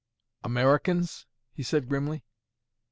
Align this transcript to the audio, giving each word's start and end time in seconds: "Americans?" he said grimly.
"Americans?" 0.43 1.27
he 1.53 1.61
said 1.61 1.87
grimly. 1.87 2.23